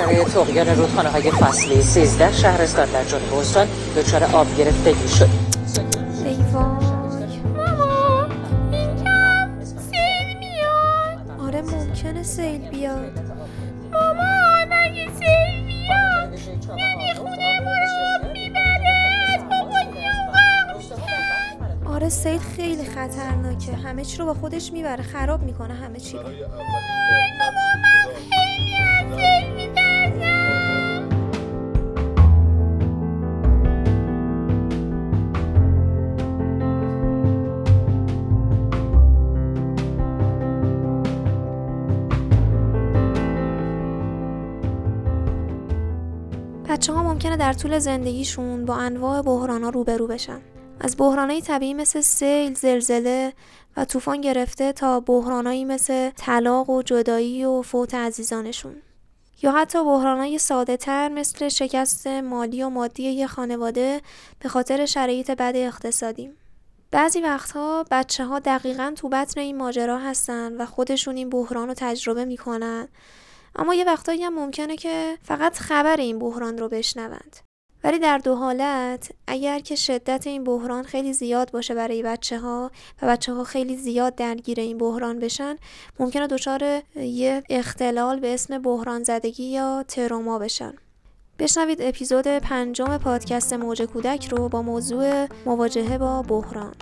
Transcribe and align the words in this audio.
اثر 0.00 0.24
تقیان 0.24 0.76
رودخانه 0.76 1.08
های 1.08 1.30
فصلی 1.30 1.82
13 1.82 2.32
شهرستان 2.32 2.90
در 2.90 3.04
جنوب 3.04 3.34
استان 3.34 3.68
دچار 3.96 4.24
آب 4.24 4.56
گرفتگی 4.56 5.08
شد. 5.08 5.28
آره 11.46 11.62
ممکنه 11.62 12.22
سیل 12.22 12.68
بیاد. 12.70 13.20
مامان 13.92 14.72
اگه 14.72 15.08
سیل 15.18 15.66
بیاد 15.66 16.38
یعنی 16.78 17.14
خونه 17.14 17.60
ما 17.60 17.72
رو 17.72 18.32
می‌بره. 18.32 18.96
از 19.34 19.40
بابا 19.50 19.78
آره 21.94 22.08
سیل 22.08 22.38
خیلی 22.56 22.84
خطرناکه. 22.84 23.72
همه 23.72 24.04
چی 24.04 24.16
رو 24.18 24.26
با 24.26 24.34
خودش 24.34 24.72
می‌بره 24.72 25.02
خراب 25.02 25.42
می‌کنه 25.42 25.74
همه 25.74 26.00
چی 26.00 26.16
رو. 26.16 26.22
بابا 26.22 26.32
من 27.82 28.08
خیلی 28.30 28.76
از 28.76 29.06
سیل 29.16 29.87
بچه 46.78 46.92
ها 46.92 47.02
ممکنه 47.02 47.36
در 47.36 47.52
طول 47.52 47.78
زندگیشون 47.78 48.64
با 48.64 48.76
انواع 48.76 49.22
بحران 49.22 49.64
ها 49.64 49.70
روبرو 49.70 50.06
بشن. 50.06 50.40
از 50.80 50.96
بحرانهای 50.98 51.40
طبیعی 51.40 51.74
مثل 51.74 52.00
سیل، 52.00 52.54
زلزله 52.54 53.32
و 53.76 53.84
طوفان 53.84 54.20
گرفته 54.20 54.72
تا 54.72 55.00
بحرانهایی 55.00 55.64
مثل 55.64 56.10
طلاق 56.10 56.70
و 56.70 56.82
جدایی 56.82 57.44
و 57.44 57.62
فوت 57.62 57.94
عزیزانشون. 57.94 58.74
یا 59.42 59.52
حتی 59.52 59.84
بحرانهای 59.84 60.38
ساده 60.38 60.76
تر 60.76 61.08
مثل 61.08 61.48
شکست 61.48 62.06
مالی 62.06 62.62
و 62.62 62.68
مادی 62.68 63.02
یه 63.02 63.26
خانواده 63.26 64.00
به 64.40 64.48
خاطر 64.48 64.86
شرایط 64.86 65.30
بد 65.30 65.52
اقتصادی. 65.56 66.30
بعضی 66.90 67.20
وقتها 67.20 67.84
بچه 67.90 68.24
ها 68.24 68.38
دقیقا 68.38 68.92
تو 68.96 69.08
بطن 69.08 69.40
این 69.40 69.56
ماجرا 69.56 69.98
هستن 69.98 70.60
و 70.60 70.66
خودشون 70.66 71.16
این 71.16 71.30
بحران 71.30 71.68
رو 71.68 71.74
تجربه 71.74 72.24
می‌کنن 72.24 72.88
اما 73.58 73.74
یه 73.74 73.84
وقتایی 73.84 74.22
هم 74.22 74.34
ممکنه 74.34 74.76
که 74.76 75.18
فقط 75.22 75.58
خبر 75.58 75.96
این 75.96 76.18
بحران 76.18 76.58
رو 76.58 76.68
بشنوند. 76.68 77.36
ولی 77.84 77.98
در 77.98 78.18
دو 78.18 78.34
حالت 78.34 79.12
اگر 79.26 79.58
که 79.58 79.74
شدت 79.74 80.26
این 80.26 80.44
بحران 80.44 80.84
خیلی 80.84 81.12
زیاد 81.12 81.50
باشه 81.50 81.74
برای 81.74 82.02
بچه 82.02 82.38
ها 82.38 82.70
و 83.02 83.06
بچه 83.06 83.32
ها 83.32 83.44
خیلی 83.44 83.76
زیاد 83.76 84.14
درگیر 84.14 84.60
این 84.60 84.78
بحران 84.78 85.18
بشن 85.18 85.56
ممکنه 85.98 86.26
دچار 86.26 86.82
یه 86.96 87.42
اختلال 87.50 88.20
به 88.20 88.34
اسم 88.34 88.58
بحران 88.58 89.02
زدگی 89.02 89.44
یا 89.44 89.84
تروما 89.88 90.38
بشن. 90.38 90.74
بشنوید 91.38 91.82
اپیزود 91.82 92.26
پنجم 92.26 92.98
پادکست 92.98 93.52
موج 93.52 93.82
کودک 93.82 94.28
رو 94.28 94.48
با 94.48 94.62
موضوع 94.62 95.26
مواجهه 95.46 95.98
با 95.98 96.22
بحران. 96.22 96.74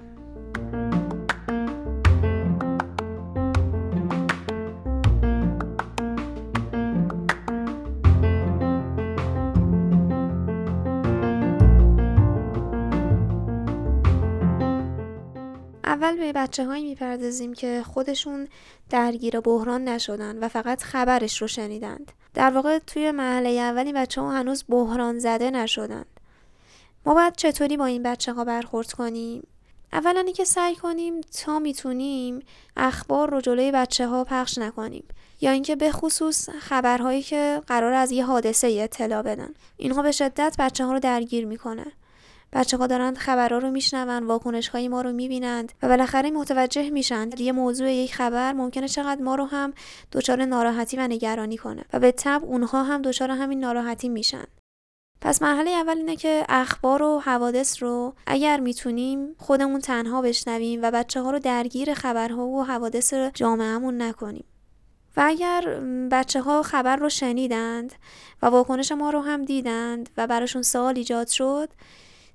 اول 16.07 16.17
به 16.17 16.33
بچه 16.33 16.65
هایی 16.67 16.85
می‌پردازیم 16.85 17.55
که 17.55 17.83
خودشون 17.87 18.49
درگیر 18.91 19.41
بحران 19.41 19.85
نشدن 19.85 20.39
و 20.39 20.49
فقط 20.49 20.83
خبرش 20.83 21.43
رو 21.43 21.49
شنیدند. 21.49 22.13
در 22.35 22.51
واقع 22.51 22.79
توی 22.79 23.11
مرحله 23.11 23.49
اولی 23.49 23.93
بچه 23.93 24.21
ها 24.21 24.33
هنوز 24.33 24.65
بحران 24.69 25.19
زده 25.19 25.51
نشدند. 25.51 26.07
ما 27.07 27.15
باید 27.15 27.37
چطوری 27.37 27.77
با 27.77 27.87
این 27.87 28.03
بچه 28.03 28.33
ها 28.33 28.45
برخورد 28.45 28.93
کنیم؟ 28.93 29.47
اولا 29.93 30.21
اینکه 30.21 30.45
سعی 30.45 30.75
کنیم 30.75 31.21
تا 31.21 31.59
می‌تونیم 31.59 32.41
اخبار 32.77 33.31
رو 33.31 33.41
جلوی 33.41 33.73
بچه 33.73 34.07
ها 34.07 34.25
پخش 34.25 34.59
نکنیم 34.59 35.05
یا 35.41 35.51
اینکه 35.51 35.77
به 35.77 35.93
خصوص 35.93 36.49
خبرهایی 36.51 37.23
که 37.23 37.63
قرار 37.67 37.93
از 37.93 38.13
یه 38.13 38.25
حادثه 38.25 38.79
اطلاع 38.81 39.23
بدن 39.23 39.55
اینها 39.77 40.03
به 40.03 40.13
شدت 40.13 40.57
بچه 40.59 40.85
ها 40.85 40.93
رو 40.93 40.99
درگیر 40.99 41.47
می‌کنه 41.47 41.87
بچه 42.57 42.77
ها 42.77 42.87
دارن 42.87 43.15
خبرها 43.15 43.59
رو 43.59 43.71
میشنون 43.71 44.27
واکنش 44.27 44.69
های 44.69 44.89
ما 44.89 45.01
رو 45.01 45.13
می‌بینند 45.13 45.73
و 45.83 45.89
بالاخره 45.89 46.31
متوجه 46.31 46.91
میشن 46.91 47.31
یه 47.39 47.53
موضوع 47.53 47.93
یک 47.93 48.15
خبر 48.15 48.53
ممکنه 48.53 48.89
چقدر 48.89 49.23
ما 49.23 49.35
رو 49.35 49.45
هم 49.45 49.73
دچار 50.13 50.45
ناراحتی 50.45 50.97
و 50.97 51.09
نگرانی 51.09 51.57
کنه 51.57 51.85
و 51.93 51.99
به 51.99 52.13
تب 52.13 52.43
اونها 52.45 52.83
هم 52.83 53.03
دچار 53.03 53.31
همین 53.31 53.61
ناراحتی 53.61 54.09
میشن. 54.09 54.45
پس 55.21 55.43
مرحله 55.43 55.71
اول 55.71 55.97
اینه 55.97 56.17
که 56.17 56.45
اخبار 56.49 57.03
و 57.03 57.21
حوادث 57.21 57.83
رو 57.83 58.15
اگر 58.27 58.61
می‌تونیم 58.61 59.35
خودمون 59.39 59.81
تنها 59.81 60.23
بشنویم 60.23 60.81
و 60.83 60.91
بچه 60.91 61.23
ها 61.23 61.31
رو 61.31 61.39
درگیر 61.39 61.95
خبرها 61.95 62.47
و 62.47 62.65
حوادث 62.65 63.15
جامعهمون 63.15 64.03
نکنیم. 64.03 64.45
و 65.17 65.23
اگر 65.27 65.81
بچه 66.11 66.41
ها 66.41 66.63
خبر 66.63 66.97
رو 66.97 67.09
شنیدند 67.09 67.93
و 68.43 68.47
واکنش 68.47 68.93
ما 68.93 69.11
رو 69.11 69.21
هم 69.21 69.45
دیدند 69.45 70.11
و 70.17 70.27
براشون 70.27 70.63
سوال 70.63 70.97
ایجاد 70.97 71.27
شد 71.27 71.69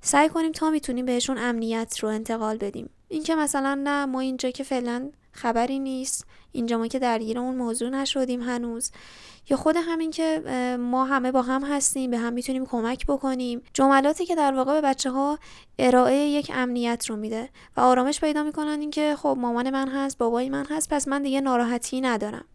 سعی 0.01 0.29
کنیم 0.29 0.51
تا 0.51 0.69
می‌تونیم 0.69 1.05
بهشون 1.05 1.37
امنیت 1.37 1.99
رو 1.99 2.09
انتقال 2.09 2.57
بدیم. 2.57 2.89
اینکه 3.07 3.35
مثلا 3.35 3.81
نه 3.83 4.05
ما 4.05 4.19
اینجا 4.19 4.49
که 4.49 4.63
فعلا 4.63 5.09
خبری 5.31 5.79
نیست 5.79 6.25
اینجا 6.51 6.77
ما 6.77 6.87
که 6.87 6.99
درگیر 6.99 7.39
اون 7.39 7.55
موضوع 7.55 7.89
نشدیم 7.89 8.41
هنوز. 8.41 8.91
یا 9.49 9.57
خود 9.57 9.75
همین 9.77 10.11
که 10.11 10.39
ما 10.79 11.05
همه 11.05 11.31
با 11.31 11.41
هم 11.41 11.63
هستیم 11.63 12.11
به 12.11 12.17
هم 12.17 12.33
می‌تونیم 12.33 12.65
کمک 12.65 13.05
بکنیم. 13.05 13.61
جملاتی 13.73 14.25
که 14.25 14.35
در 14.35 14.53
واقع 14.53 14.81
به 14.81 14.87
بچه 14.87 15.11
ها 15.11 15.39
ارائه 15.79 16.15
یک 16.15 16.51
امنیت 16.53 17.05
رو 17.09 17.15
میده 17.15 17.49
و 17.77 17.81
آرامش 17.81 18.19
پیدا 18.19 18.43
می‌کنن 18.43 18.79
اینکه 18.79 19.15
خب 19.15 19.37
مامان 19.39 19.69
من 19.69 19.87
هست 19.87 20.17
بابای 20.17 20.49
من 20.49 20.65
هست 20.65 20.89
پس 20.89 21.07
من 21.07 21.23
دیگه 21.23 21.41
ناراحتی 21.41 22.01
ندارم. 22.01 22.45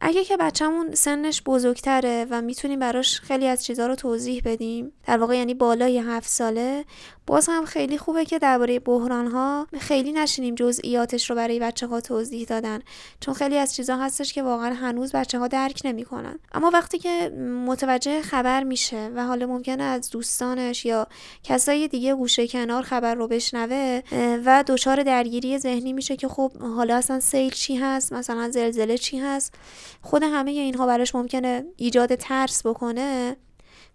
اگه 0.00 0.24
که 0.24 0.36
بچهمون 0.36 0.94
سنش 0.94 1.42
بزرگتره 1.46 2.26
و 2.30 2.42
می‌تونیم 2.42 2.78
براش 2.78 3.20
خیلی 3.20 3.46
از 3.46 3.64
چیزها 3.64 3.86
رو 3.86 3.94
توضیح 3.94 4.42
بدیم 4.44 4.92
در 5.06 5.18
واقع 5.18 5.36
یعنی 5.36 5.54
بالای 5.54 5.98
هفت 5.98 6.28
ساله 6.28 6.84
باز 7.28 7.48
هم 7.48 7.64
خیلی 7.64 7.98
خوبه 7.98 8.24
که 8.24 8.38
درباره 8.38 8.78
بحران 8.78 9.26
ها 9.26 9.66
خیلی 9.80 10.12
نشینیم 10.12 10.54
جزئیاتش 10.54 11.30
رو 11.30 11.36
برای 11.36 11.58
بچه 11.58 11.86
ها 11.86 12.00
توضیح 12.00 12.46
دادن. 12.46 12.78
چون 13.20 13.34
خیلی 13.34 13.56
از 13.56 13.74
چیزها 13.74 14.04
هستش 14.04 14.32
که 14.32 14.42
واقعا 14.42 14.74
هنوز 14.74 15.12
بچه 15.12 15.38
ها 15.38 15.48
درک 15.48 15.80
نمی‌کنن. 15.84 16.38
اما 16.52 16.70
وقتی 16.70 16.98
که 16.98 17.28
متوجه 17.66 18.22
خبر 18.22 18.64
میشه 18.64 19.10
و 19.14 19.26
حالا 19.26 19.46
ممکنه 19.46 19.82
از 19.82 20.10
دوستانش 20.10 20.84
یا 20.84 21.06
کسای 21.42 21.88
دیگه 21.88 22.14
گوشه 22.14 22.46
کنار 22.46 22.82
خبر 22.82 23.14
رو 23.14 23.28
بشنوه 23.28 24.00
و 24.44 24.64
دچار 24.66 25.02
درگیری 25.02 25.58
ذهنی 25.58 25.92
میشه 25.92 26.16
که 26.16 26.28
خب 26.28 26.52
حالا 26.60 26.96
اصلا 26.96 27.20
سیل 27.20 27.50
چی 27.50 27.76
هست 27.76 28.12
مثلا 28.12 28.50
زلزله 28.50 28.98
چی 28.98 29.18
هست 29.18 29.54
خود 30.02 30.22
همه 30.22 30.50
اینها 30.50 30.86
براش 30.86 31.14
ممکنه 31.14 31.64
ایجاد 31.76 32.14
ترس 32.14 32.66
بکنه 32.66 33.36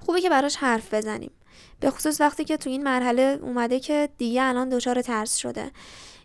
خوبه 0.05 0.21
که 0.21 0.29
براش 0.29 0.55
حرف 0.55 0.93
بزنیم. 0.93 1.31
به 1.83 1.91
خصوص 1.91 2.21
وقتی 2.21 2.43
که 2.43 2.57
تو 2.57 2.69
این 2.69 2.83
مرحله 2.83 3.39
اومده 3.41 3.79
که 3.79 4.09
دیگه 4.17 4.43
الان 4.43 4.69
دچار 4.69 5.01
ترس 5.01 5.35
شده. 5.35 5.71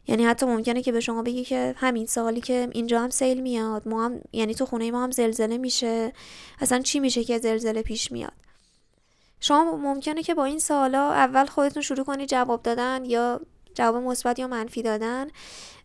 یعنی 0.06 0.24
حتی 0.24 0.46
ممکنه 0.46 0.82
که 0.82 0.92
به 0.92 1.00
شما 1.00 1.22
بگی 1.22 1.44
که 1.44 1.74
همین 1.76 2.06
سالی 2.06 2.40
که 2.40 2.68
اینجا 2.72 3.00
هم 3.00 3.10
سیل 3.10 3.40
میاد 3.40 3.88
ما 3.88 4.04
هم 4.04 4.20
یعنی 4.32 4.54
تو 4.54 4.66
خونه 4.66 4.90
ما 4.90 5.04
هم 5.04 5.10
زلزله 5.10 5.58
میشه. 5.58 6.12
اصلا 6.60 6.80
چی 6.80 7.00
میشه 7.00 7.24
که 7.24 7.38
زلزله 7.38 7.82
پیش 7.82 8.12
میاد؟ 8.12 8.32
شما 9.40 9.76
ممکنه 9.76 10.22
که 10.22 10.34
با 10.34 10.44
این 10.44 10.58
سوالا 10.58 11.12
اول 11.12 11.46
خودتون 11.46 11.82
شروع 11.82 12.04
کنید 12.04 12.28
جواب 12.28 12.62
دادن 12.62 13.04
یا 13.04 13.40
جواب 13.74 14.02
مثبت 14.02 14.38
یا 14.38 14.46
منفی 14.46 14.82
دادن. 14.82 15.28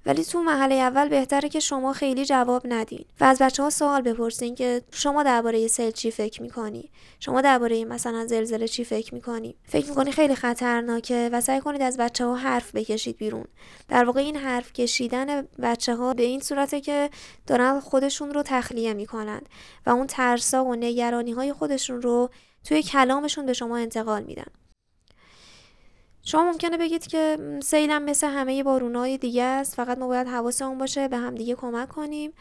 ولی 0.06 0.24
تو 0.24 0.44
مرحله 0.44 0.76
اول 0.76 1.10
بهتره 1.10 1.50
که 1.50 1.60
شما 1.60 1.94
خیلی 1.94 2.26
جواب 2.26 2.62
ندین. 2.66 3.06
و 3.20 3.24
از 3.24 3.40
بچه 3.42 3.64
ها 3.64 3.70
سوال 3.70 4.02
بپرسین 4.02 4.56
که 4.56 4.82
شما 4.92 5.24
درباره 5.24 5.68
سیل 5.68 5.92
چی 5.92 6.12
فکر 6.12 6.42
می‌کنی؟ 6.42 6.92
شما 7.20 7.42
درباره 7.42 7.86
مثلا 7.86 8.26
زلزله 8.28 8.68
چی 8.68 8.84
فکر 8.84 9.14
می‌کنی؟ 9.14 9.56
فکر 9.64 9.90
می‌کنی 9.90 10.12
خیلی 10.12 10.36
خطرناکه 10.36 11.30
و 11.34 11.42
سعی 11.42 11.60
کنید 11.60 11.82
از 11.82 11.98
بچه 11.98 12.26
ها 12.26 12.36
حرف 12.36 12.76
بکشید 12.76 13.18
بیرون. 13.18 13.46
در 13.88 14.06
واقع 14.06 14.20
این 14.20 14.36
حرف 14.36 14.74
کشیدن 14.74 15.42
بچه 15.42 15.96
ها 15.96 16.14
به 16.14 16.24
این 16.24 16.40
صورته 16.40 16.82
که 16.82 17.10
دارن 17.48 17.80
خودشون 17.80 18.34
رو 18.34 18.44
تخلیه 18.46 18.94
می‌کنند 18.94 19.50
و 19.86 19.90
اون 19.90 20.08
ترسا 20.08 20.66
و 20.66 20.76
نگرانی 20.76 21.32
های 21.32 21.54
خودشون 21.54 22.02
رو 22.02 22.30
توی 22.64 22.84
کلامشون 22.84 23.46
به 23.46 23.54
شما 23.54 23.78
انتقال 23.78 24.24
میدن. 24.24 24.63
شما 26.26 26.52
ممکنه 26.52 26.78
بگید 26.78 27.08
که 27.08 27.38
سیلم 27.64 28.04
مثل 28.04 28.28
همه 28.28 28.64
بارونای 28.64 29.18
دیگه 29.18 29.44
است. 29.44 29.76
فقط 29.76 29.98
ما 29.98 30.08
باید 30.08 30.28
حواسمون 30.28 30.78
باشه 30.78 31.08
به 31.08 31.18
هم 31.18 31.36
دیگه 31.36 31.56
کمک 31.56 31.90
کنیم. 31.90 32.34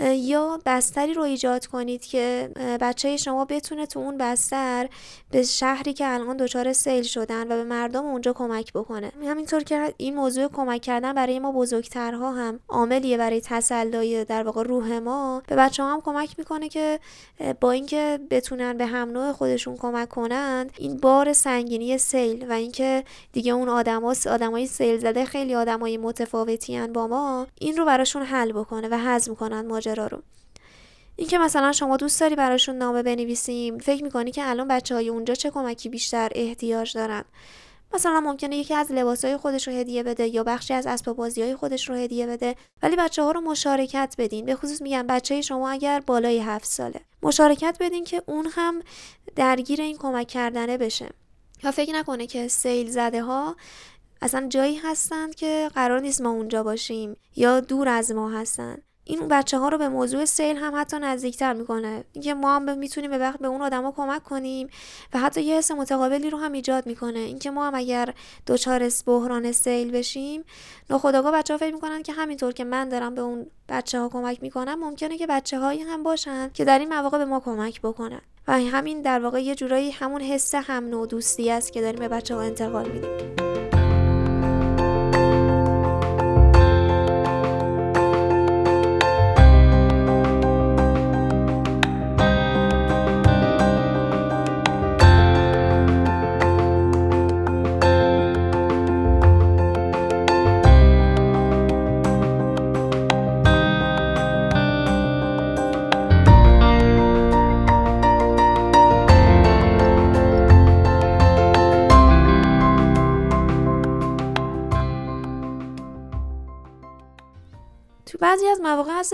یا 0.00 0.60
بستری 0.66 1.14
رو 1.14 1.22
ایجاد 1.22 1.66
کنید 1.66 2.04
که 2.04 2.50
بچه 2.80 3.16
شما 3.16 3.44
بتونه 3.44 3.86
تو 3.86 4.00
اون 4.00 4.18
بستر 4.18 4.88
به 5.30 5.42
شهری 5.42 5.92
که 5.92 6.08
الان 6.08 6.36
دچار 6.36 6.72
سیل 6.72 7.02
شدن 7.02 7.42
و 7.42 7.56
به 7.56 7.64
مردم 7.64 8.04
اونجا 8.04 8.32
کمک 8.32 8.72
بکنه. 8.72 9.12
همینطور 9.24 9.62
که 9.62 9.94
این 9.96 10.14
موضوع 10.14 10.48
کمک 10.48 10.82
کردن 10.82 11.12
برای 11.12 11.38
ما 11.38 11.52
بزرگترها 11.52 12.32
هم 12.32 12.60
عاملیه 12.68 13.18
برای 13.18 13.40
تسلای 13.40 14.24
در 14.24 14.42
واقع 14.42 14.62
روح 14.62 14.98
ما. 14.98 15.42
به 15.46 15.56
بچه 15.56 15.82
هم 15.82 16.00
کمک 16.00 16.38
می‌کنه 16.38 16.68
که 16.68 17.00
با 17.60 17.70
اینکه 17.70 18.20
بتونن 18.30 18.76
به 18.76 18.86
هم 18.86 19.10
نوع 19.10 19.32
خودشون 19.32 19.76
کمک 19.76 20.08
کنند 20.08 20.72
این 20.78 20.96
بار 20.96 21.32
سنگینی 21.32 21.98
سیل 21.98 22.46
و 22.48 22.52
اینکه 22.52 23.04
دیگه 23.32 23.52
اون 23.52 23.68
آدما 23.68 24.14
آدمای 24.30 24.66
سیل 24.66 24.98
زده 24.98 25.24
خیلی 25.24 25.54
آدمای 25.54 25.96
متفاوتی 25.96 26.86
با 26.86 27.06
ما 27.06 27.46
این 27.60 27.76
رو 27.76 27.84
براشون 27.84 28.22
حل 28.22 28.52
بکنه 28.52 28.88
و 28.90 28.98
هضم 28.98 29.34
کنن 29.34 29.66
ماجرا 29.86 30.06
رو. 30.06 30.22
اینکه 31.16 31.38
مثلا 31.38 31.72
شما 31.72 31.96
دوست 31.96 32.20
داری 32.20 32.36
براشون 32.36 32.76
نامه 32.76 33.02
بنویسیم 33.02 33.78
فکر 33.78 34.04
می‌کنی 34.04 34.30
که 34.30 34.48
الان 34.48 34.68
بچه 34.68 34.94
های 34.94 35.08
اونجا 35.08 35.34
چه 35.34 35.50
کمکی 35.50 35.88
بیشتر 35.88 36.30
احتیاج 36.34 36.94
دارن؟ 36.94 37.24
مثلا 37.94 38.20
ممکنه 38.20 38.56
یکی 38.56 38.74
از 38.74 38.92
لباسهای 38.92 39.36
خودش 39.36 39.68
رو 39.68 39.74
هدیه 39.74 40.02
بده 40.02 40.28
یا 40.28 40.44
بخشی 40.44 40.74
از 40.74 40.86
اسباب 40.86 41.16
بازی 41.16 41.42
های 41.42 41.56
خودش 41.56 41.88
رو 41.88 41.94
هدیه 41.94 42.26
بده 42.26 42.56
ولی 42.82 42.96
بچه 42.96 43.22
ها 43.22 43.30
رو 43.30 43.40
مشارکت 43.40 44.14
بدین. 44.18 44.44
به 44.44 44.54
خصوص 44.54 44.82
میگم 44.82 45.06
بچه 45.06 45.40
شما 45.40 45.70
اگر 45.70 46.00
بالای 46.00 46.38
هفت 46.38 46.66
ساله 46.66 47.00
مشارکت 47.22 47.76
بدین 47.80 48.04
که 48.04 48.22
اون 48.26 48.48
هم 48.52 48.82
درگیر 49.36 49.80
این 49.80 49.96
کمک 49.96 50.26
کردنه 50.26 50.78
بشه. 50.78 51.08
و 51.64 51.70
فکر 51.70 51.92
نکنه 51.92 52.26
که 52.26 52.48
سیل 52.48 52.90
زده 52.90 53.22
ها 53.22 53.56
اصلا 54.22 54.46
جایی 54.48 54.76
هستند 54.76 55.34
که 55.34 55.70
قرار 55.74 56.00
نیست 56.00 56.20
ما 56.20 56.30
اونجا 56.30 56.62
باشیم 56.62 57.16
یا 57.36 57.60
دور 57.60 57.88
از 57.88 58.12
ما 58.12 58.30
هستند. 58.30 58.82
این 59.04 59.28
بچه 59.28 59.58
ها 59.58 59.68
رو 59.68 59.78
به 59.78 59.88
موضوع 59.88 60.24
سیل 60.24 60.56
هم 60.56 60.72
حتی 60.76 60.98
نزدیکتر 60.98 61.52
می‌کنه. 61.52 62.04
اینکه 62.12 62.34
ما 62.34 62.56
هم 62.56 62.78
می‌تونیم 62.78 63.10
به 63.10 63.18
وقت 63.18 63.38
به 63.38 63.48
اون 63.48 63.62
آدما 63.62 63.92
کمک 63.92 64.22
کنیم 64.22 64.68
و 65.14 65.18
حتی 65.18 65.42
یه 65.42 65.56
حس 65.56 65.70
متقابلی 65.70 66.30
رو 66.30 66.38
هم 66.38 66.52
ایجاد 66.52 66.86
می‌کنه. 66.86 67.18
اینکه 67.18 67.50
ما 67.50 67.66
هم 67.66 67.74
اگر 67.74 68.14
دچار 68.46 68.88
بحران 69.06 69.52
سیل 69.52 69.90
بشیم 69.90 70.44
ناخداگاه 70.90 71.32
بچه 71.32 71.54
ها 71.54 71.58
فکر 71.58 71.74
می‌کنن 71.74 72.02
که 72.02 72.12
همینطور 72.12 72.52
که 72.52 72.64
من 72.64 72.88
دارم 72.88 73.14
به 73.14 73.20
اون 73.20 73.46
بچه 73.68 74.00
ها 74.00 74.08
کمک 74.08 74.42
می‌کنم 74.42 74.74
ممکنه 74.74 75.18
که 75.18 75.26
بچه 75.26 75.58
هایی 75.58 75.80
هم 75.80 76.02
باشن 76.02 76.50
که 76.54 76.64
در 76.64 76.78
این 76.78 76.88
مواقع 76.88 77.18
به 77.18 77.24
ما 77.24 77.40
کمک 77.40 77.80
بکنن. 77.80 78.20
و 78.48 78.60
همین 78.60 79.02
در 79.02 79.20
واقع 79.20 79.42
یه 79.42 79.54
جورایی 79.54 79.90
همون 79.90 80.20
حس 80.20 80.54
هم 80.54 80.88
نوع 80.88 81.06
دوستی 81.06 81.50
است 81.50 81.72
که 81.72 81.80
داریم 81.80 82.00
به 82.00 82.08
بچه 82.08 82.34
ها 82.34 82.40
انتقال 82.40 82.88
میدیم. 82.88 83.43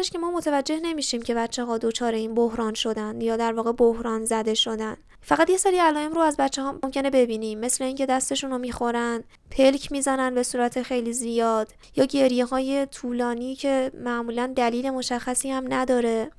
هستش 0.01 0.11
که 0.11 0.19
ما 0.19 0.31
متوجه 0.31 0.81
نمیشیم 0.81 1.23
که 1.23 1.35
بچه 1.35 1.65
ها 1.65 1.79
دچار 1.79 2.15
این 2.15 2.35
بحران 2.35 2.75
شدن 2.75 3.21
یا 3.21 3.37
در 3.37 3.53
واقع 3.53 3.73
بحران 3.73 4.25
زده 4.25 4.55
شدن. 4.55 4.97
فقط 5.23 5.51
یه 5.51 5.57
سری 5.57 5.79
علائم 5.79 6.13
رو 6.13 6.21
از 6.21 6.37
بچه 6.37 6.63
ها 6.63 6.79
ممکنه 6.83 7.11
ببینیم 7.11 7.59
مثل 7.59 7.85
اینکه 7.85 8.07
دستشون 8.07 8.51
رو 8.51 8.59
می‌خورن 8.59 9.25
پلک 9.51 9.93
می‌زنن 9.93 10.35
به 10.35 10.43
صورت 10.43 10.83
خیلی 10.83 11.13
زیاد 11.13 11.69
یا 11.97 12.05
گریه 12.05 12.45
های 12.45 12.87
طولانی 12.87 13.55
که 13.55 13.93
معمولا 13.95 14.53
دلیل 14.57 14.91
مشخصی 14.91 15.51
هم 15.51 15.65
نداره 15.75 16.31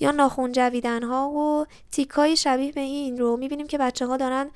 یا 0.00 0.10
ناخون 0.10 0.52
جویدن 0.52 1.02
ها 1.02 1.30
و 1.30 1.66
تیکای 1.90 2.36
شبیه 2.36 2.72
به 2.72 2.80
این 2.80 3.18
رو. 3.18 3.36
می‌بینیم 3.36 3.66
که 3.66 3.78
بچه 3.78 4.06
ها 4.06 4.16
دارن 4.16 4.50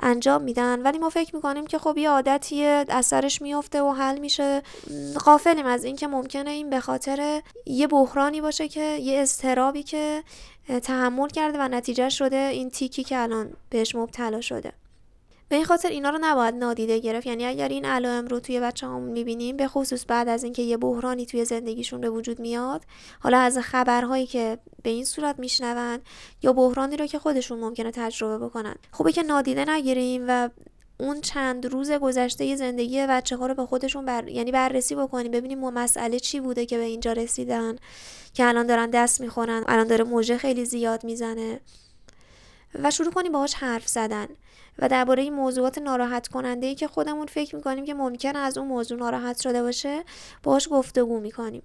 انجام 0.00 0.42
میدن. 0.42 0.82
ولی 0.82 0.98
ما 0.98 1.10
فکر 1.10 1.36
می‌کنیم 1.36 1.66
که 1.66 1.78
خب 1.78 1.98
یه 1.98 2.10
عادتیه 2.10 2.84
اثرش 2.88 3.42
میفته 3.42 3.82
و 3.82 3.92
حل 3.92 4.18
میشه. 4.18 4.62
غافلیم 5.24 5.66
از 5.66 5.84
اینکه 5.84 6.06
ممکنه 6.06 6.50
این 6.50 6.70
به 6.70 6.80
خاطر 6.80 7.42
یه 7.66 7.86
بحرانی 7.86 8.40
باشه 8.40 8.68
که 8.68 8.80
یه 8.80 9.22
استرابی 9.22 9.82
که 9.82 10.22
تحمل 10.82 11.28
کرده 11.28 11.58
و 11.58 11.68
نتیجه 11.68 12.08
شده 12.08 12.36
این 12.36 12.70
تیکی 12.70 13.04
که 13.04 13.18
الان 13.18 13.52
بهش 13.70 13.94
مبتلا 13.94 14.40
شده. 14.40 14.72
به 15.48 15.56
این 15.56 15.64
خاطر 15.64 15.88
اینا 15.88 16.10
رو 16.10 16.18
نباید 16.20 16.54
نادیده 16.54 16.98
گرفت. 16.98 17.26
یعنی 17.26 17.46
اگر 17.46 17.68
این 17.68 17.84
علائم 17.84 18.26
رو 18.26 18.40
توی 18.40 18.60
بچه 18.60 18.86
هم 18.86 19.02
می‌بینیم 19.02 19.56
به 19.56 19.68
خصوص 19.68 20.04
بعد 20.08 20.28
از 20.28 20.44
اینکه 20.44 20.62
یه 20.62 20.76
بحرانی 20.76 21.26
توی 21.26 21.44
زندگیشون 21.44 22.00
به 22.00 22.10
وجود 22.10 22.40
میاد 22.40 22.82
حالا 23.20 23.38
از 23.38 23.58
خبرهایی 23.58 24.26
که 24.26 24.58
به 24.82 24.90
این 24.90 25.04
صورت 25.04 25.38
میشنوند 25.38 26.02
یا 26.42 26.52
بحرانی 26.52 26.96
رو 26.96 27.06
که 27.06 27.18
خودشون 27.18 27.58
ممکنه 27.60 27.90
تجربه 27.90 28.46
بکنن. 28.46 28.74
خوبه 28.90 29.12
که 29.12 29.22
نادیده 29.22 29.64
نگیریم 29.70 30.24
و 30.28 30.48
اون 31.00 31.20
چند 31.20 31.66
روز 31.66 31.90
گذشته 31.90 32.56
زندگی 32.56 33.06
بچه 33.06 33.36
ها 33.36 33.46
رو 33.46 33.54
به 33.54 33.66
خودشون 33.66 34.04
بر... 34.04 34.28
یعنی 34.28 34.52
بررسی 34.52 34.94
بکنیم 34.94 35.32
ببینیم 35.32 35.58
ما 35.58 35.70
مسئله 35.70 36.20
چی 36.20 36.40
بوده 36.40 36.66
که 36.66 36.78
به 36.78 36.84
اینجا 36.84 37.12
رسیدن 37.12 37.76
که 38.34 38.44
الان 38.46 38.66
دارن 38.66 38.90
دست 38.90 39.20
می‌خورن 39.20 39.64
الان 39.66 39.86
داره 39.86 40.04
موجه 40.04 40.38
خیلی 40.38 40.64
زیاد 40.64 41.04
می‌زنه. 41.04 41.60
و 42.82 42.90
شروع 42.90 43.12
کنیم 43.12 43.32
باهاش 43.32 43.54
حرف 43.54 43.88
زدن. 43.88 44.26
و 44.78 44.88
درباره 44.88 45.30
موضوعات 45.30 45.78
ناراحت 45.78 46.28
کننده 46.28 46.66
ای 46.66 46.74
که 46.74 46.88
خودمون 46.88 47.26
فکر 47.26 47.56
می‌کنیم 47.56 47.84
که 47.84 47.94
ممکن 47.94 48.36
از 48.36 48.58
اون 48.58 48.68
موضوع 48.68 48.98
ناراحت 48.98 49.40
شده 49.40 49.62
باشه 49.62 50.04
باهاش 50.42 50.68
گفتگو 50.70 51.20
می‌کنیم. 51.20 51.62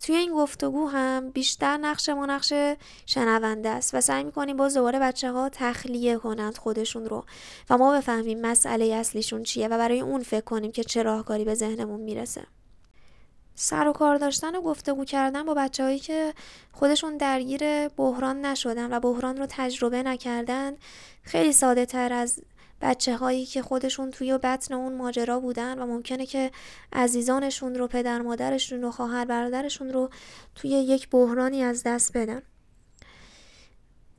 توی 0.00 0.16
این 0.16 0.32
گفتگو 0.32 0.86
هم 0.86 1.30
بیشتر 1.30 1.76
نقش 1.76 2.08
ما 2.08 2.26
نقش 2.26 2.52
شنونده 3.06 3.68
است 3.68 3.94
و 3.94 4.00
سعی 4.00 4.24
می‌کنیم 4.24 4.56
باز 4.56 4.74
دوباره 4.74 4.98
بچه 4.98 5.32
ها 5.32 5.48
تخلیه 5.48 6.16
کنند 6.16 6.58
خودشون 6.58 7.04
رو 7.04 7.24
و 7.70 7.78
ما 7.78 7.92
بفهمیم 7.92 8.40
مسئله 8.40 8.84
اصلیشون 8.84 9.42
چیه 9.42 9.68
و 9.68 9.78
برای 9.78 10.00
اون 10.00 10.22
فکر 10.22 10.44
کنیم 10.44 10.72
که 10.72 10.84
چه 10.84 11.02
راهکاری 11.02 11.44
به 11.44 11.54
ذهنمون 11.54 12.00
می‌رسه. 12.00 12.46
سر 13.54 13.88
و 13.88 13.92
کار 13.92 14.16
داشتن 14.16 14.56
و 14.56 14.60
گفتگو 14.60 15.04
کردن 15.04 15.42
با 15.42 15.54
بچههایی 15.54 15.98
که 15.98 16.34
خودشون 16.72 17.16
درگیر 17.16 17.88
بحران 17.88 18.46
نشدن 18.46 18.92
و 18.92 19.00
بحران 19.00 19.36
رو 19.36 19.46
تجربه 19.48 20.02
نکردن 20.02 20.76
خیلی 21.22 21.52
ساده 21.52 21.86
تر 21.86 22.12
از 22.12 22.42
بچه 22.80 23.16
هایی 23.16 23.46
که 23.46 23.62
خودشون 23.62 24.10
توی 24.10 24.38
بطن 24.38 24.74
اون 24.74 24.96
ماجرا 24.96 25.40
بودن 25.40 25.78
و 25.78 25.86
ممکنه 25.86 26.26
که 26.26 26.50
عزیزانشون 26.92 27.74
رو 27.74 27.86
پدر 27.86 28.20
مادرشون 28.20 28.82
رو 28.82 28.90
خواهر 28.90 29.24
برادرشون 29.24 29.88
رو 29.88 30.10
توی 30.54 30.70
یک 30.70 31.08
بحرانی 31.10 31.62
از 31.62 31.82
دست 31.82 32.16
بدن. 32.16 32.42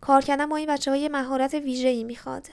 کار 0.02 0.22
کردن 0.22 0.46
با 0.46 0.56
این 0.56 0.70
بچه 0.70 0.92
های 0.92 1.08
مهارت 1.08 1.54
ویژه‌ای 1.54 2.04
می‌خواد. 2.04 2.48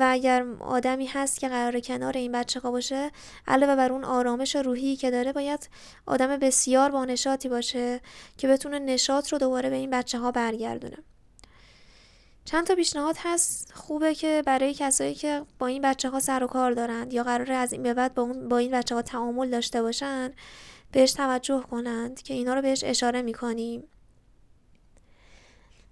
و 0.00 0.06
اگر 0.10 0.46
آدمی 0.60 1.06
هست 1.06 1.40
که 1.40 1.48
قرار 1.48 1.80
کنار 1.80 2.16
این 2.16 2.32
بچه 2.32 2.60
ها 2.60 2.70
باشه 2.70 3.10
علاوه 3.46 3.76
بر 3.76 3.92
اون 3.92 4.04
آرامش 4.04 4.56
روحی 4.56 4.96
که 4.96 5.10
داره 5.10 5.32
باید 5.32 5.68
آدم 6.06 6.36
بسیار 6.36 6.90
با 6.90 7.04
نشاطی 7.04 7.48
باشه 7.48 8.00
که 8.36 8.48
بتونه 8.48 8.78
نشاط 8.78 9.32
رو 9.32 9.38
دوباره 9.38 9.70
به 9.70 9.76
این 9.76 9.90
بچه 9.90 10.18
ها 10.18 10.30
برگردونه. 10.30 10.96
چند 12.44 12.66
تا 12.66 12.74
پیشنهاد 12.74 13.16
هست. 13.18 13.72
خوبه 13.72 14.14
که 14.14 14.42
برای 14.46 14.74
کسایی 14.74 15.14
که 15.14 15.42
با 15.58 15.66
این 15.66 15.82
بچه 15.82 16.10
ها 16.10 16.20
سر 16.20 16.44
و 16.44 16.46
کار 16.46 16.72
دارند 16.72 17.12
یا 17.12 17.22
قراره 17.22 17.54
از 17.54 17.72
این 17.72 17.82
به 17.82 17.94
بعد 17.94 18.14
با, 18.14 18.24
با 18.24 18.58
این 18.58 18.70
بچه 18.70 18.94
ها 18.94 19.02
تعامل 19.02 19.50
داشته 19.50 19.82
باشن 19.82 20.32
بهش 20.92 21.12
توجه 21.12 21.60
کنند 21.70 22.22
که 22.22 22.34
اینا 22.34 22.54
رو 22.54 22.62
بهش 22.62 22.84
اشاره 22.84 23.22
می‌کنیم. 23.22 23.84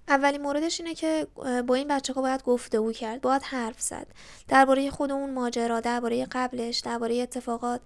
اولین 0.09 0.43
موردش 0.43 0.81
اینه 0.81 0.95
که 0.95 1.27
با 1.67 1.75
این 1.75 1.89
بچه 1.89 2.13
ها 2.13 2.23
باید 2.23 2.43
گفتگو 2.43 2.93
کرد 2.93 3.21
باید 3.21 3.43
حرف 3.43 3.81
زد. 3.81 4.07
درباره 4.49 4.91
خود 4.91 5.13
اون 5.13 5.35
ماجرا 5.35 5.81
درباره 5.81 6.27
قبلش 6.33 6.79
درباره 6.79 7.23
اتفاقات. 7.23 7.81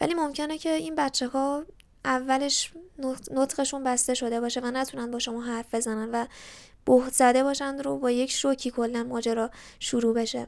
ولی 0.00 0.14
ممکنه 0.14 0.58
که 0.58 0.72
این 0.72 0.94
بچه 0.94 1.26
ها 1.28 1.64
اولش 2.04 2.72
نطقشون 3.30 3.84
بسته 3.84 4.14
شده 4.14 4.40
باشه 4.40 4.60
و 4.60 4.70
نتونن 4.70 5.10
با 5.10 5.18
شما 5.18 5.42
حرف 5.42 5.74
بزنن 5.74 6.10
و 6.12 6.26
بهت 6.84 7.12
زده 7.12 7.42
باشند 7.42 7.80
رو 7.80 7.98
با 7.98 8.10
یک 8.10 8.30
شوکی 8.30 8.70
کلا 8.70 9.04
ماجرا 9.04 9.50
شروع 9.78 10.14
بشه. 10.14 10.46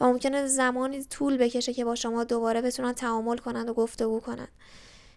و 0.00 0.06
ممکنه 0.06 0.46
زمانی 0.46 1.04
طول 1.04 1.36
بکشه 1.36 1.72
که 1.74 1.84
با 1.84 1.94
شما 1.94 2.24
دوباره 2.24 2.62
بتونن 2.62 2.92
تعامل 2.92 3.36
کنند 3.36 3.68
و 3.68 3.74
گفتگو 3.74 4.20
کنند 4.20 4.48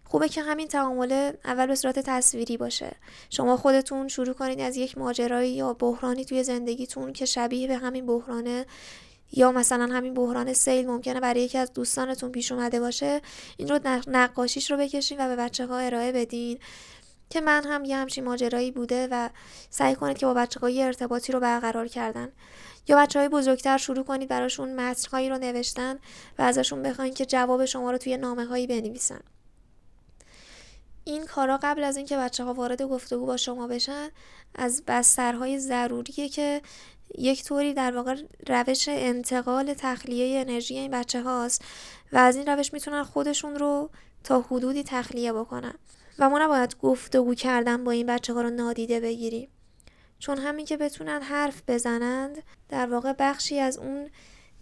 خوبه 0.05 0.29
که 0.29 0.41
همین 0.41 0.67
تعامل 0.67 1.31
اول 1.45 1.65
به 1.65 1.75
صورت 1.75 1.99
تصویری 1.99 2.57
باشه. 2.57 2.95
شما 3.29 3.57
خودتون 3.57 4.07
شروع 4.07 4.33
کنید 4.33 4.59
از 4.59 4.77
یک 4.77 4.97
ماجرایی 4.97 5.51
یا 5.51 5.73
بحرانی 5.73 6.25
توی 6.25 6.43
زندگیتون 6.43 7.13
که 7.13 7.25
شبیه 7.25 7.67
به 7.67 7.77
همین 7.77 8.05
بحرانه 8.05 8.65
یا 9.31 9.51
مثلا 9.51 9.93
همین 9.93 10.13
بحران 10.13 10.53
سیل 10.53 10.87
ممکنه 10.87 11.19
برای 11.19 11.41
یکی 11.41 11.57
از 11.57 11.73
دوستانتون 11.73 12.31
پیش 12.31 12.51
اومده 12.51 12.79
باشه. 12.79 13.21
این 13.57 13.69
رو 13.69 13.79
نقاشیش 14.07 14.71
رو 14.71 14.77
بکشین 14.77 15.25
و 15.25 15.27
به 15.27 15.35
بچه 15.35 15.65
ها 15.65 15.77
ارائه 15.77 16.11
بدین 16.11 16.59
که 17.29 17.41
من 17.41 17.63
هم 17.63 17.85
یه 17.85 17.97
همچین 17.97 18.23
ماجرایی 18.23 18.71
بوده 18.71 19.07
و 19.11 19.29
سعی 19.69 19.95
کنید 19.95 20.17
که 20.17 20.25
با 20.25 20.33
بچه 20.33 20.59
های 20.59 20.83
ارتباطی 20.83 21.31
رو 21.31 21.39
برقرار 21.39 21.87
کردن. 21.87 22.31
یا 22.87 22.97
بچه 22.97 23.19
های 23.19 23.29
بزرگتر 23.29 23.77
شروع 23.77 24.03
کنید 24.03 24.29
براشون 24.29 24.75
متنهایی 24.75 25.29
رو 25.29 25.37
نوشتن 25.37 25.99
و 26.39 26.41
ازشون 26.41 26.83
بخواین 26.83 27.13
که 27.13 27.25
جواب 27.25 27.65
شما 27.65 27.91
رو 27.91 27.97
توی 27.97 28.17
نامه 28.17 28.45
هایی 28.45 28.67
بنویسن. 28.67 29.19
این 31.07 31.25
کارا 31.25 31.59
قبل 31.63 31.83
از 31.83 31.97
اینکه 31.97 32.17
بچه 32.17 32.43
ها 32.43 32.53
وارد 32.53 32.81
گفتگو 32.81 33.25
با 33.25 33.37
شما 33.37 33.67
بشن 33.67 34.09
از 34.55 34.83
بسترهای 34.87 35.59
ضروریه 35.59 36.29
که 36.29 36.61
یک 37.17 37.43
طوری 37.43 37.73
در 37.73 37.95
واقع 37.95 38.15
روش 38.47 38.85
انتقال 38.87 39.73
تخلیه 39.73 40.39
انرژی 40.41 40.77
این 40.77 40.91
بچه 40.91 41.21
هاست 41.21 41.65
و 42.11 42.17
از 42.17 42.35
این 42.35 42.45
روش 42.45 42.73
می‌تونن 42.73 43.03
خودشون 43.03 43.55
رو 43.55 43.89
تا 44.23 44.41
حدودی 44.41 44.83
تخلیه 44.83 45.33
بکنن. 45.33 45.73
و 46.19 46.29
ما 46.29 46.39
نباید 46.39 46.77
گفتگو 46.77 47.35
کردن 47.35 47.83
با 47.83 47.91
این 47.91 48.05
بچه 48.05 48.33
ها 48.33 48.41
رو 48.41 48.49
نادیده 48.49 48.99
بگیریم. 48.99 49.49
چون 50.19 50.37
همین 50.37 50.65
که 50.65 50.77
بتونن 50.77 51.21
حرف 51.21 51.61
بزنند 51.67 52.43
در 52.69 52.87
واقع 52.87 53.13
بخشی 53.19 53.59
از 53.59 53.77
اون 53.77 54.09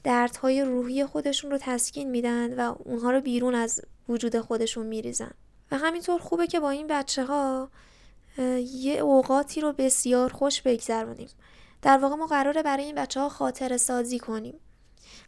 دردهای 0.03 0.62
روحی 0.62 1.05
خودشون 1.05 1.51
رو 1.51 1.57
تسکین 1.62 2.09
میدن 2.09 2.59
و 2.59 2.75
اونها 2.79 3.12
رو 3.12 3.21
بیرون 3.21 3.55
از 3.55 3.81
وجود 4.09 4.39
خودشون 4.39 4.85
میریزن. 4.85 5.31
همینطور 5.77 6.20
خوبه 6.20 6.48
که 6.48 6.60
با 6.60 6.70
این 6.70 6.88
بچه 6.88 7.25
ها 7.25 7.70
یه 8.74 8.94
اوقاتی 8.94 9.62
رو 9.62 9.74
بسیار 9.74 10.30
خوش 10.30 10.62
بگذرونیم. 10.62 11.30
در 11.82 11.98
واقع 11.98 12.15
ما 12.15 12.25
قراره 12.25 12.63
برای 12.63 12.84
این 12.84 12.96
بچه 12.96 13.20
ها 13.20 13.30
خاطر 13.30 13.77
سازی 13.77 14.20
کنیم. 14.20 14.60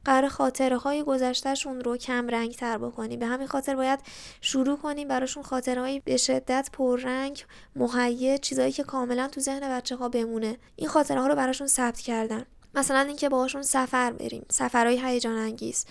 قرار 0.06 0.30
خاطره 0.30 0.78
های 0.78 1.04
گذشتهشون 1.04 1.82
رو 1.82 1.98
کم 1.98 2.28
رنگ 2.28 2.56
تر 2.56 2.78
بکنیم. 2.78 3.20
به 3.20 3.25
همین 3.25 3.48
خاطر 3.48 3.75
باید 3.75 4.00
شروع 4.42 4.78
کنیم 4.78 5.08
براشون 5.08 5.44
خاطره 5.44 5.82
های 5.82 6.00
به 6.00 6.18
شدت 6.18 6.70
پررنگ 6.74 7.44
مهیج 7.75 8.40
چیزایی 8.40 8.72
که 8.72 8.84
کاملا 8.84 9.28
تو 9.28 9.42
ذهن 9.42 9.70
بچه 9.70 9.96
ها 9.96 10.10
بمونه. 10.10 10.58
این 10.75 10.90
خاطره 10.90 11.22
ها 11.22 11.28
رو 11.28 11.36
براشون 11.36 11.68
ثبت 11.68 12.00
کردن. 12.00 12.46
مثلا 12.75 13.00
اینکه 13.00 13.30
باهاشون 13.30 13.62
سفر 13.62 14.12
بریم. 14.12 14.46
سفرهای 14.50 15.06
هیجان 15.06 15.38
انگیز 15.38 15.86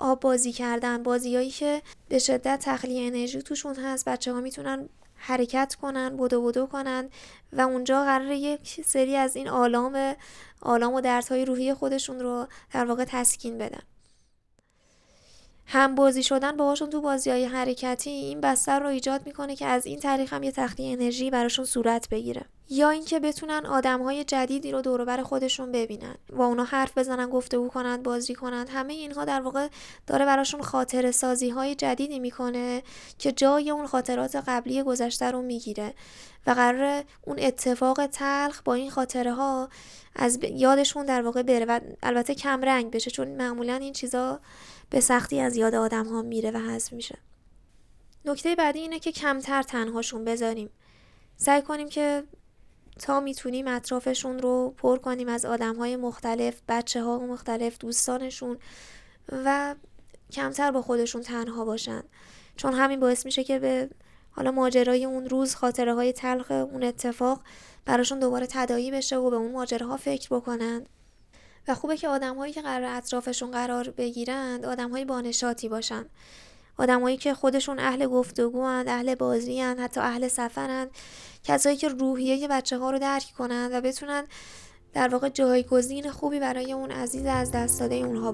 آب 0.00 0.20
بازی 0.20 0.52
کردن. 0.52 1.02
بازیایی 1.02 1.50
که 1.50 1.82
به 2.08 2.18
شدت 2.18 2.60
تخلیه 2.64 3.06
انرژی 3.06 3.42
توشون 3.42 3.74
هست. 3.74 4.08
بچه 4.08 4.32
ها 4.32 4.40
می‌تونن 4.40 4.88
حرکت 5.14 5.76
کنن 5.82 6.16
بدو 6.16 6.42
بدو 6.42 6.66
کنن 6.66 7.08
و 7.52 7.60
اونجا 7.60 8.04
قرار 8.04 8.32
یک 8.32 8.80
سری 8.84 9.16
از 9.16 9.36
این 9.36 9.48
آلام 9.48 10.14
آلام 10.60 10.94
و 10.94 11.00
دردهای 11.00 11.44
روحی 11.44 11.74
خودشون 11.74 12.20
رو 12.20 12.46
در 12.72 12.84
واقع 12.84 13.04
تسکین 13.08 13.58
بدن. 13.58 13.82
هم 15.66 15.94
بازی 15.94 16.22
شدن 16.22 16.56
باهاشون 16.56 16.90
تو 16.90 17.00
بازی 17.00 17.30
های 17.30 17.44
حرکتی 17.44 18.10
این 18.10 18.40
بستر 18.40 18.80
رو 18.80 18.86
ایجاد 18.86 19.26
می‌کنه 19.26 19.56
که 19.56 19.66
از 19.66 19.86
این 19.86 20.00
طریق 20.00 20.32
هم 20.34 20.42
یه 20.42 20.52
تخلیه 20.52 20.92
انرژی 20.92 21.30
براشون 21.30 21.64
صورت 21.64 22.08
بگیره. 22.08 22.44
یا 22.72 22.90
اینکه 22.90 23.20
بتونن 23.20 23.66
آدم 23.66 24.02
های 24.02 24.24
جدیدی 24.24 24.72
رو 24.72 24.82
دور 24.82 25.22
خودشون 25.22 25.72
ببینن 25.72 26.14
و 26.28 26.42
اونا 26.42 26.64
حرف 26.64 26.98
بزنن 26.98 27.30
گفتگو 27.30 27.68
کنن 27.68 28.02
بازی 28.02 28.34
کنن. 28.34 28.66
همه 28.68 28.92
اینها 28.92 29.24
در 29.24 29.40
واقع 29.40 29.68
داره 30.06 30.24
براشون 30.24 30.62
خاطر 30.62 31.10
سازی 31.10 31.50
های 31.50 31.74
جدیدی 31.74 32.18
می‌کنه 32.18 32.82
که 33.18 33.32
جای 33.32 33.70
اون 33.70 33.86
خاطرات 33.86 34.36
قبلی 34.36 34.82
گذشته 34.82 35.30
رو 35.30 35.42
می‌گیره. 35.42 35.94
و 36.46 36.50
قرار 36.50 37.04
اون 37.22 37.36
اتفاق 37.38 38.06
تلخ 38.06 38.62
با 38.62 38.74
این 38.74 38.90
خاطره 38.90 39.32
ها 39.32 39.68
از 40.16 40.38
یادشون 40.42 41.06
در 41.06 41.22
واقع 41.22 41.42
بره 41.42 41.64
و 41.64 41.80
البته 42.02 42.34
کم 42.34 42.62
رنگ 42.62 42.90
بشه 42.90 43.10
چون 43.10 43.28
معمولا 43.28 43.74
این 43.74 43.92
چیزا 43.92 44.40
به 44.90 45.00
سختی 45.00 45.40
از 45.40 45.56
یاد 45.56 45.74
آدم 45.74 46.06
ها 46.06 46.22
میره 46.22 46.50
و 46.50 46.58
حذف 46.58 46.92
میشه. 46.92 47.18
نکته 48.24 48.54
بعدی 48.54 48.78
اینه 48.78 48.98
که 48.98 49.12
کمتر 49.12 49.62
تنهاشون 49.62 50.24
بذاریم. 50.24 50.70
سعی 51.36 51.62
کنیم 51.62 51.88
که 51.88 52.24
تا 52.98 53.20
می‌تونیم 53.20 53.68
اطرافشون 53.68 54.38
رو 54.38 54.74
پر 54.76 54.98
کنیم 54.98 55.28
از 55.28 55.44
آدم 55.44 55.76
های 55.76 55.96
مختلف 55.96 56.60
بچه 56.68 57.02
ها 57.02 57.18
مختلف 57.18 57.78
دوستانشون 57.78 58.58
و 59.32 59.74
کمتر 60.32 60.70
با 60.70 60.82
خودشون 60.82 61.22
تنها 61.22 61.64
باشن. 61.64 62.02
چون 62.56 62.72
همین 62.72 63.00
باعث 63.00 63.24
میشه 63.24 63.44
که 63.44 63.58
به 63.58 63.90
حالا 64.30 64.50
ماجرای 64.50 65.04
اون 65.04 65.28
روز 65.28 65.54
خاطره 65.54 65.94
های 65.94 66.12
تلخ 66.12 66.50
اون 66.50 66.84
اتفاق 66.84 67.42
براشون 67.84 68.18
دوباره 68.18 68.46
تدایی 68.50 68.90
بشه 68.90 69.16
و 69.16 69.30
به 69.30 69.36
اون 69.36 69.52
ماجراها 69.52 69.96
فکر 69.96 70.28
بکنن. 70.36 70.86
و 71.68 71.74
خوبه 71.74 71.96
که 71.96 72.08
آدمهایی 72.08 72.52
که 72.52 72.62
قرار 72.62 72.96
اطرافشون 72.96 73.50
قرار 73.50 73.90
بگیرند 73.90 74.66
آدمهای 74.66 75.04
بانشاتی 75.04 75.68
باشن. 75.68 76.06
آدمایی 76.80 77.16
که 77.16 77.34
خودشون 77.34 77.78
اهل 77.78 78.06
گفتگو 78.06 78.66
هند، 78.66 78.88
اهل 78.88 79.14
بازی 79.14 79.60
هند، 79.60 79.80
حتی 79.80 80.00
اهل 80.00 80.28
سفرند 80.28 80.90
کسایی 81.44 81.76
که 81.76 81.88
روحیه 81.88 82.48
بچه 82.48 82.78
ها 82.78 82.90
رو 82.90 82.98
درک 82.98 83.32
کنند 83.38 83.72
و 83.72 83.80
بتونن 83.80 84.24
در 84.92 85.08
واقع 85.08 85.28
جایگزین 85.28 86.10
خوبی 86.10 86.40
برای 86.40 86.72
اون 86.72 86.90
عزیز 86.90 87.26
از 87.26 87.52
دست 87.52 87.80
داده 87.80 87.94
اونها 87.94 88.32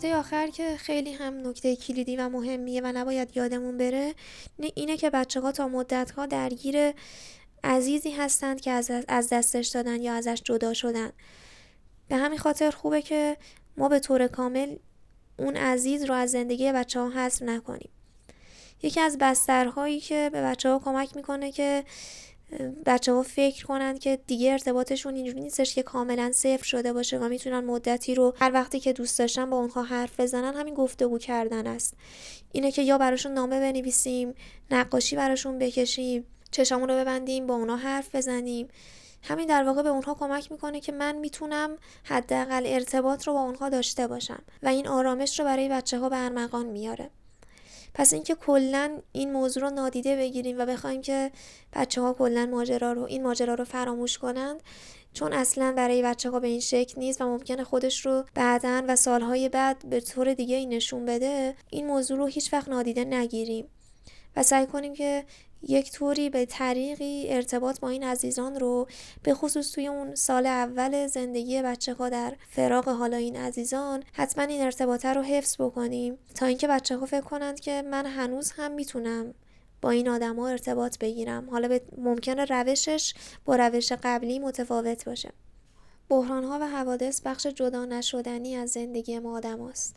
باشن 0.00 0.76
خیلی 0.76 1.12
هم 1.12 1.48
نکته 1.48 1.76
کلیدی 1.76 2.16
و 2.16 2.28
مهمیه 2.28 2.80
و 2.84 2.92
نباید 2.94 3.36
یادمون 3.36 3.78
بره 3.78 4.14
اینه 4.74 4.96
که 4.96 5.10
بچه 5.10 5.40
ها 5.40 5.52
تا 5.52 5.68
مدت 5.68 6.10
ها 6.10 6.26
درگیر 6.26 6.92
عزیزی 7.64 8.10
هستند 8.10 8.60
که 8.60 8.70
از, 8.70 8.90
از 9.08 9.28
دستش 9.28 9.68
دادن 9.68 10.02
یا 10.02 10.14
ازش 10.14 10.42
جدا 10.44 10.74
شدن. 10.74 11.12
به 12.08 12.16
همین 12.16 12.38
خاطر 12.38 12.70
خوبه 12.70 13.02
که 13.02 13.36
ما 13.76 13.88
به 13.88 13.98
طور 13.98 14.26
کامل 14.26 14.76
اون 15.38 15.56
عزیز 15.56 16.04
رو 16.04 16.14
از 16.14 16.30
زندگی 16.30 16.72
بچه 16.72 17.00
ها 17.00 17.10
حذف 17.10 17.42
نکنیم. 17.42 17.90
یکی 18.82 19.00
از 19.00 19.18
بسترهایی 19.20 20.00
که 20.00 20.30
به 20.32 20.42
بچه 20.42 20.68
ها 20.68 20.78
کمک 20.78 21.16
می‌کنه 21.16 21.52
که 21.52 21.84
بچه 22.86 23.12
ها 23.12 23.22
فکر 23.22 23.66
کنند 23.66 23.98
که 23.98 24.18
دیگه 24.26 24.52
ارتباطشون 24.52 25.14
اینجوری 25.14 25.40
نیستش 25.40 25.74
که 25.74 25.82
کاملا 25.82 26.32
صفر 26.32 26.64
شده 26.64 26.92
باشه 26.92 27.18
و 27.18 27.28
می‌تونن 27.28 27.60
مدتی 27.60 28.14
رو 28.14 28.34
هر 28.40 28.50
وقتی 28.52 28.80
که 28.80 28.92
دوست 28.92 29.18
داشتن 29.18 29.50
با 29.50 29.56
اونها 29.56 29.82
حرف 29.82 30.20
بزنن 30.20 30.54
همین 30.54 30.74
گفتگو 30.74 31.18
کردن 31.18 31.66
است. 31.66 31.94
اینه 32.52 32.72
که 32.72 32.82
یا 32.82 32.98
براشون 32.98 33.32
نامه 33.32 33.60
بنویسیم 33.60 34.34
نقاشی 34.70 35.16
براشون 35.16 35.58
بکشیم 35.58 36.26
چشامون 36.50 36.88
رو 36.88 36.94
ببندیم 36.94 37.46
با 37.46 37.54
اونها 37.54 37.76
حرف 37.76 38.14
بزنیم. 38.14 38.68
همین 39.22 39.46
در 39.46 39.64
واقع 39.64 39.82
به 39.82 39.88
اونها 39.88 40.14
کمک 40.14 40.52
می‌کنه 40.52 40.80
که 40.80 40.92
من 40.92 41.16
می‌تونم 41.16 41.76
حداقل 42.04 42.62
ارتباط 42.66 43.26
رو 43.26 43.32
با 43.32 43.40
اونها 43.40 43.68
داشته 43.68 44.06
باشم 44.06 44.42
و 44.62 44.68
این 44.68 44.88
آرامش 44.88 45.38
رو 45.38 45.44
برای 45.44 45.68
بچه 45.68 45.98
ها 45.98 46.08
به 46.08 46.24
ارمغان 46.24 46.66
میاره. 46.66 47.10
پس 47.96 48.12
اینکه 48.12 48.34
کلا 48.34 48.98
این 49.12 49.32
موضوع 49.32 49.62
رو 49.62 49.70
نادیده 49.70 50.16
بگیریم 50.16 50.58
و 50.58 50.66
بخوایم 50.66 51.02
که 51.02 51.30
بچه 51.72 52.00
ها 52.00 52.12
کلا 52.12 52.46
ماجرا 52.46 52.92
رو 52.92 53.02
این 53.02 53.22
ماجرا 53.22 53.54
رو 53.54 53.64
فراموش 53.64 54.18
کنند 54.18 54.62
چون 55.12 55.32
اصلا 55.32 55.72
برای 55.76 56.02
بچه 56.02 56.30
ها 56.30 56.40
به 56.40 56.48
این 56.48 56.60
شکل 56.60 57.00
نیست 57.00 57.20
و 57.20 57.24
ممکنه 57.24 57.64
خودش 57.64 58.06
رو 58.06 58.24
بعدا 58.34 58.84
و 58.88 58.96
سالهای 58.96 59.48
بعد 59.48 59.88
به 59.90 60.00
طور 60.00 60.34
دیگه 60.34 60.56
ای 60.56 60.66
نشون 60.66 61.06
بده 61.06 61.54
این 61.70 61.86
موضوع 61.86 62.18
رو 62.18 62.26
هیچ 62.26 62.52
وقت 62.52 62.68
نادیده 62.68 63.04
نگیریم. 63.04 63.68
و 64.36 64.42
سعی 64.42 64.66
کنیم 64.66 64.94
که 64.94 65.24
یک 65.68 65.92
طوری 65.92 66.30
به 66.30 66.46
طریقی 66.46 67.26
ارتباط 67.28 67.80
با 67.80 67.88
این 67.88 68.04
عزیزان 68.04 68.60
رو 68.60 68.86
به 69.22 69.34
خصوص 69.34 69.72
توی 69.72 69.86
اون 69.86 70.14
سال 70.14 70.46
اول 70.46 71.06
زندگی 71.06 71.62
بچه 71.62 71.94
ها 71.94 72.08
در 72.08 72.36
فراغ 72.50 72.88
حالا 72.88 73.16
این 73.16 73.36
عزیزان 73.36 74.02
حتما 74.12 74.44
این 74.44 74.62
ارتباطه 74.62 75.12
رو 75.12 75.22
حفظ 75.22 75.60
بکنیم. 75.60 76.18
تا 76.34 76.46
اینکه 76.46 76.68
بچه 76.68 76.96
ها 76.96 77.06
فکر 77.06 77.20
کنند 77.20 77.60
که 77.60 77.82
من 77.82 78.06
هنوز 78.06 78.52
هم 78.56 78.72
می‌تونم 78.72 79.34
با 79.82 79.90
این 79.90 80.08
آدما 80.08 80.48
ارتباط 80.48 80.98
بگیرم. 80.98 81.50
حالا 81.50 81.68
به 81.68 81.82
ممکنه 81.98 82.44
روشش 82.44 83.14
با 83.44 83.56
روش 83.56 83.92
قبلی 83.92 84.38
متفاوت 84.38 85.04
باشه. 85.04 85.32
بحران 86.08 86.44
ها 86.44 86.58
و 86.60 86.68
حوادث 86.68 87.20
بخش 87.20 87.46
جدا 87.46 87.84
نشدنی 87.84 88.56
از 88.56 88.70
زندگی 88.70 89.18
ما 89.18 89.36
آدم 89.36 89.60
است 89.60 89.96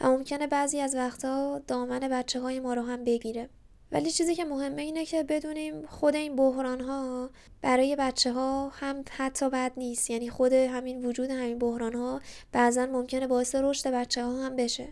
و 0.00 0.10
ممکنه 0.10 0.46
بعضی 0.46 0.80
از 0.80 0.94
وقتها 0.94 1.60
دامن 1.66 2.00
بچه 2.00 2.40
های 2.40 2.60
ما 2.60 2.74
رو 2.74 2.82
هم 2.82 3.04
بگیره. 3.04 3.48
ولی 3.94 4.10
چیزی 4.10 4.34
که 4.34 4.44
مهمه 4.44 4.82
اینه 4.82 5.04
که 5.04 5.22
بدونیم 5.22 5.86
خود 5.86 6.16
این 6.16 6.36
بحران 6.36 6.80
ها 6.80 7.30
برای 7.62 7.96
بچه 7.96 8.32
ها 8.32 8.68
هم 8.68 9.04
حتی 9.10 9.50
بد 9.50 9.72
نیست. 9.76 10.10
یعنی 10.10 10.30
خود 10.30 10.52
همین 10.52 11.06
وجود 11.06 11.30
همین 11.30 11.58
بحران 11.58 11.92
ها 11.94 12.20
بعضا 12.52 12.86
ممکنه 12.86 13.26
باعث 13.26 13.54
رشد 13.54 13.90
بچه 13.90 14.24
ها 14.24 14.46
هم 14.46 14.56
بشه. 14.56 14.88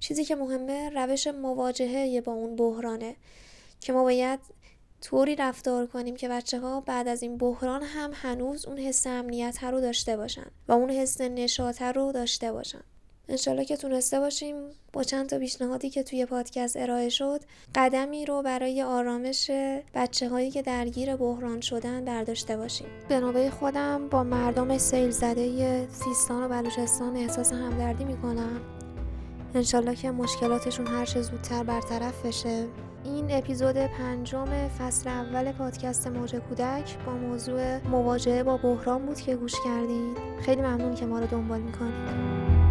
چیزی 0.00 0.24
که 0.24 0.36
مهمه 0.36 0.90
روش 0.90 1.26
مواجهه 1.26 2.20
با 2.20 2.32
اون 2.32 2.56
بحرانه 2.56 3.16
که 3.80 3.92
ما 3.92 4.02
باید 4.02 4.40
طوری 5.00 5.36
رفتار 5.36 5.86
کنیم 5.86 6.16
که 6.16 6.28
بچه 6.28 6.60
ها 6.60 6.80
بعد 6.80 7.08
از 7.08 7.22
این 7.22 7.38
بحران 7.38 7.82
هم 7.82 8.10
هنوز 8.14 8.66
اون 8.66 8.78
حس 8.78 9.06
امنیت 9.06 9.64
رو 9.64 9.80
داشته 9.80 10.16
باشن 10.16 10.50
و 10.68 10.72
اون 10.72 10.90
حس 10.90 11.20
نشاط 11.20 11.82
رو 11.82 12.12
داشته 12.12 12.52
باشن. 12.52 12.82
انشالله 13.30 13.64
که 13.64 13.76
تونسته 13.76 14.20
باشیم 14.20 14.54
با 14.92 15.02
چند 15.02 15.28
تا 15.28 15.38
پیشنهادی 15.38 15.90
که 15.90 16.02
توی 16.02 16.26
پادکست 16.26 16.76
ارائه 16.76 17.08
شد 17.08 17.40
قدمی 17.74 18.26
رو 18.26 18.42
برای 18.42 18.82
آرامش 18.82 19.50
بچه 19.94 20.28
هایی 20.28 20.50
که 20.50 20.62
درگیر 20.62 21.16
بحران 21.16 21.60
شدن 21.60 22.04
برداشته 22.04 22.56
باشیم. 22.56 22.86
به 23.08 23.20
نوبه 23.20 23.50
خودم 23.50 24.08
با 24.08 24.22
مردم 24.22 24.78
سیل 24.78 25.10
زده 25.10 25.88
سیستان 25.88 26.42
و 26.42 26.48
بلوچستان 26.48 27.16
احساس 27.16 27.52
همدردی 27.52 28.04
می‌کنم. 28.04 28.60
انشالله 29.54 29.94
که 29.94 30.10
مشکلاتشون 30.10 30.86
هر 30.86 31.04
چه 31.04 31.22
زودتر 31.22 31.62
برطرف 31.62 32.26
بشه. 32.26 32.66
این 33.04 33.26
اپیزود 33.30 33.76
پنجم 33.76 34.68
فصل 34.68 35.08
اول 35.08 35.52
پادکست 35.52 36.06
موج 36.06 36.36
کودک 36.36 36.98
با 37.06 37.12
موضوع 37.12 37.78
مواجهه 37.78 38.42
با 38.42 38.56
بحران 38.56 39.06
بود 39.06 39.20
که 39.20 39.36
گوش 39.36 39.54
کردین. 39.64 40.14
خیلی 40.40 40.60
ممنون 40.60 40.94
که 40.94 41.06
ما 41.06 41.18
رو 41.18 41.26
دنبال 41.26 41.60
می‌کنید. 41.60 42.67